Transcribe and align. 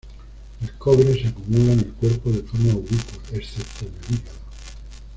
El 0.63 0.71
cobre 0.79 1.13
se 1.13 1.27
acumula 1.27 1.73
en 1.73 1.79
el 1.81 1.93
cuerpo 1.93 2.31
de 2.31 2.39
forma 2.41 2.73
ubicua, 2.73 3.21
excepto 3.33 3.85
en 3.85 3.93
el 4.09 4.15
hígado. 4.15 4.39